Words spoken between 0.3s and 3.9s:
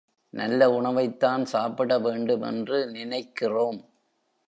நல்ல உணவைத்தான் சாப்பிட வேண்டுமென்று நினைக்கிறோம்.